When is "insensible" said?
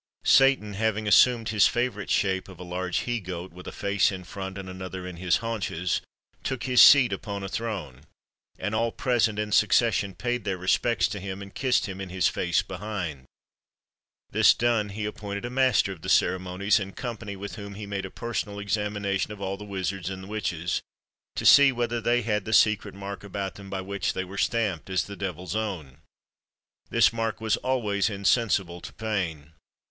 28.09-28.81